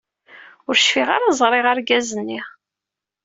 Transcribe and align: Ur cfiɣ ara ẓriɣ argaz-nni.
Ur 0.67 0.75
cfiɣ 0.79 1.07
ara 1.15 1.37
ẓriɣ 1.39 1.65
argaz-nni. 1.71 2.41